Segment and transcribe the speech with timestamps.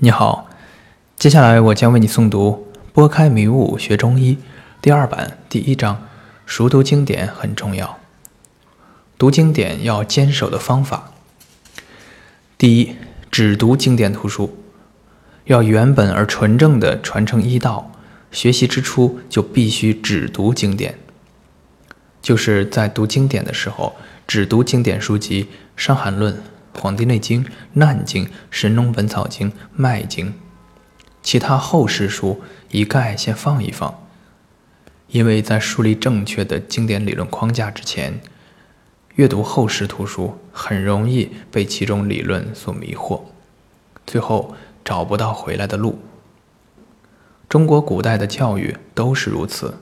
[0.00, 0.48] 你好，
[1.16, 4.34] 接下来我将为你诵读《拨开迷雾学中医》
[4.80, 6.06] 第二版第一章。
[6.46, 7.98] 熟读经典很重要，
[9.18, 11.10] 读经典要坚守的方法。
[12.56, 12.94] 第一，
[13.28, 14.62] 只读经典图书，
[15.46, 17.90] 要原本而纯正的传承医道。
[18.30, 20.96] 学习之初就必须只读经典，
[22.22, 23.96] 就是在读经典的时候，
[24.28, 25.44] 只读经典书籍
[25.76, 26.34] 《伤寒论》。
[26.78, 30.28] 《黄帝内经》《难经》《神农本草经》《脉经》，
[31.22, 34.06] 其他后世书一概先放一放，
[35.08, 38.20] 因为在树立正确的经典理论框架之前，
[39.16, 43.22] 阅读后世图书很容易被其中理论所迷惑，
[44.06, 44.54] 最后
[44.84, 45.98] 找不到回来的路。
[47.48, 49.78] 中国古代的教育都是如此，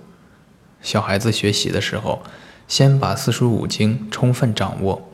[0.80, 2.22] 小孩子学习的时候，
[2.66, 5.12] 先把四书五经充分掌握。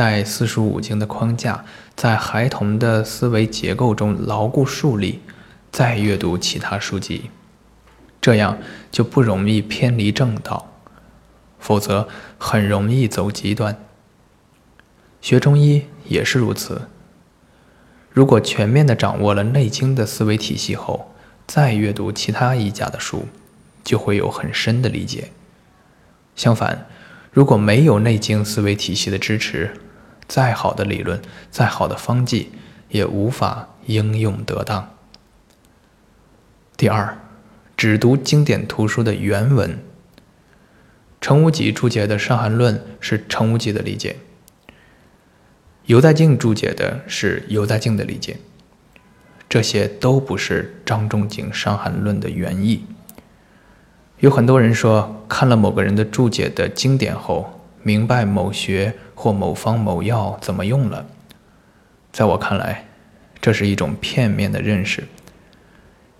[0.00, 1.62] 在四书五经的框架
[1.94, 5.20] 在孩童的思维结构中牢固树立，
[5.70, 7.28] 再阅读其他书籍，
[8.18, 8.56] 这样
[8.90, 10.72] 就不容易偏离正道，
[11.58, 12.08] 否则
[12.38, 13.78] 很容易走极端。
[15.20, 16.88] 学中医也是如此。
[18.10, 21.12] 如果全面的掌握了《内经》的思维体系后，
[21.46, 23.26] 再阅读其他医家的书，
[23.84, 25.28] 就会有很深的理解。
[26.34, 26.86] 相反，
[27.30, 29.74] 如果没有《内经》思维体系的支持，
[30.30, 32.52] 再好的理论，再好的方剂，
[32.88, 34.88] 也无法应用得当。
[36.76, 37.18] 第二，
[37.76, 39.76] 只读经典图书的原文。
[41.20, 44.18] 程无己注解的《伤寒论》是程无己的理解，
[45.86, 48.36] 尤在敬注解的是尤在敬的理解，
[49.48, 52.84] 这些都不是张仲景《伤寒论》的原意。
[54.20, 57.56] 有很多人说，看了某个人的注解的经典后。
[57.82, 61.06] 明白某学或某方某药怎么用了，
[62.12, 62.86] 在我看来，
[63.40, 65.04] 这是一种片面的认识。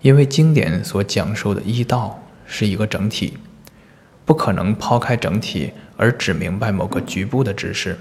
[0.01, 3.37] 因为经典所讲授的医道是一个整体，
[4.25, 7.99] 不可能抛开整体而只明白某个局部的知识。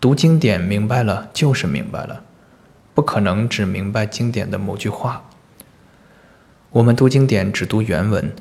[0.00, 2.24] 读经典明白了就是明白了，
[2.94, 5.24] 不可能只明白经典的某句话。
[6.70, 8.32] 我们读经典只读原文，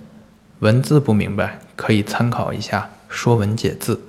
[0.59, 2.89] 文字不明白可以参考一下。
[3.09, 3.99] 说文解字，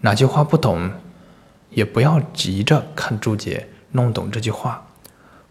[0.00, 0.90] 哪句话不懂，
[1.70, 4.86] 也不要急着看注解弄懂这句话，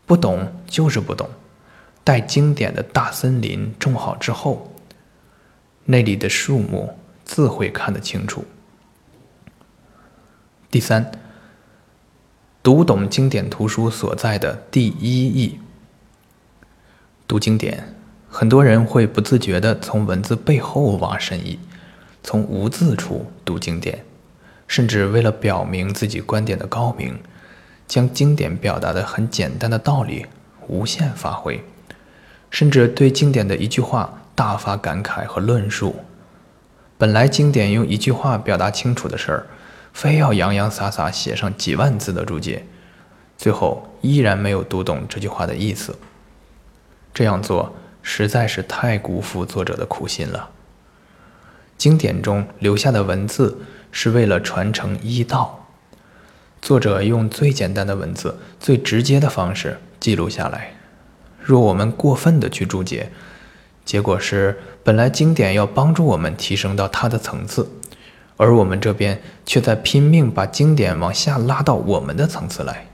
[0.06, 1.28] 不懂就是不懂。
[2.04, 4.74] 待经典的大森林种好之后，
[5.86, 8.46] 那里的树木自会看得清楚。
[10.72, 11.12] 第三，
[12.62, 15.60] 读懂经典图书所在的第一义。
[17.28, 17.96] 读经典，
[18.28, 21.60] 很多人会不自觉地从文字背后挖深意。
[22.30, 24.06] 从无字处读经典，
[24.68, 27.18] 甚至为了表明自己观点的高明，
[27.88, 30.28] 将经典表达的很简单的道理
[30.68, 31.64] 无限发挥，
[32.52, 35.96] 甚至对经典的一句话大发感慨和论述。
[37.00, 39.48] 本来经典用一句话表达清楚的事儿，
[39.92, 42.64] 非要洋洋洒洒写上几万字的注解，
[43.40, 45.98] 最后依然没有读懂这句话的意思。
[47.12, 47.74] 这样做
[48.04, 50.52] 实在是太辜负作者的苦心了。
[51.80, 53.58] 经典中留下的文字
[53.90, 55.66] 是为了传承医道，
[56.62, 60.74] 作者用最简单的文字、最直接的方式记录下来。
[61.42, 63.10] 若我们过分的去注解，
[63.86, 67.70] 结果是本来经典要帮助我们提升到它的层次，
[68.36, 72.88] 而我们这边却在拼命把经典往下拉到我们的层次来。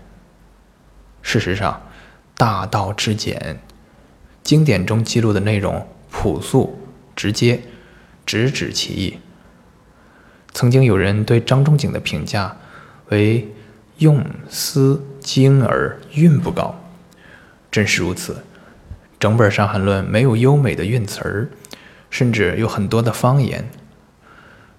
[1.24, 1.82] 事实上，
[2.38, 3.60] 大道至简，
[4.44, 6.80] 经典中记录的内容朴素
[7.16, 7.60] 直接。
[8.26, 9.20] 直指其意。
[10.54, 12.56] 曾经有人对张仲景的评价
[13.10, 13.54] 为
[14.00, 16.82] “用思精而韵不高”，
[17.70, 18.44] 真是如此。
[19.20, 21.50] 整本《伤寒论》没有优美的韵词儿，
[22.10, 23.70] 甚至有很多的方言。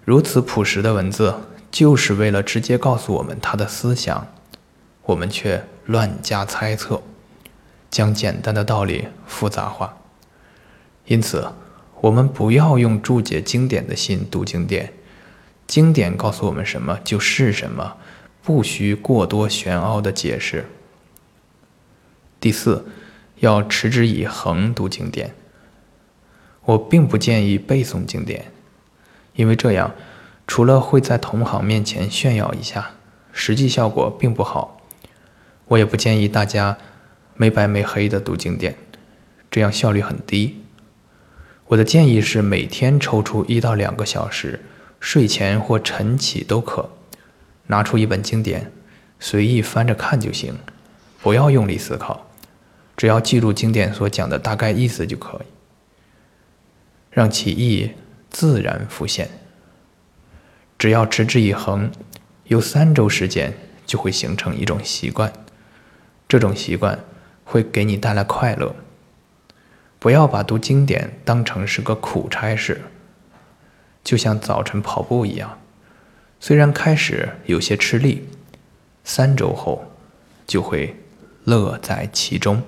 [0.05, 1.35] 如此朴实的文字，
[1.71, 4.27] 就是为了直接告诉我们他的思想，
[5.03, 7.03] 我们却乱加猜测，
[7.91, 9.99] 将简单的道理复杂化。
[11.05, 11.53] 因此。
[12.01, 14.93] 我们不要用注解经典的心读经典，
[15.67, 17.97] 经典告诉我们什么就是什么，
[18.43, 20.67] 不需过多玄奥的解释。
[22.39, 22.87] 第四，
[23.41, 25.35] 要持之以恒读经典。
[26.67, 28.53] 我并不建议背诵经典，
[29.35, 29.95] 因为这样
[30.47, 32.91] 除了会在同行面前炫耀一下，
[33.33, 34.81] 实际效果并不好。
[35.69, 36.77] 我也不建议大家
[37.35, 38.77] 没白没黑的读经典，
[39.51, 40.63] 这样效率很低。
[41.69, 44.61] 我的建议是每天抽出一到两个小时，
[45.01, 46.89] 睡前或晨起都可，
[47.67, 48.71] 拿出一本经典，
[49.19, 50.55] 随意翻着看就行，
[51.21, 52.31] 不要用力思考，
[52.97, 55.47] 只要记住经典所讲的大概意思就可以，
[57.11, 57.91] 让其意
[58.31, 59.29] 自然浮现。
[60.79, 61.91] 只要持之以恒，
[62.45, 63.53] 有三周时间
[63.85, 65.33] 就会形成一种习惯，
[66.29, 67.01] 这种习惯
[67.45, 68.77] 会给你带来快乐。
[70.07, 72.81] 不要把读经典当成是个苦差事，
[74.05, 75.59] 就像早晨跑步一样，
[76.39, 78.29] 虽然开始有些吃力，
[79.03, 79.85] 三周后
[80.47, 80.95] 就会
[81.43, 82.63] 乐在其中。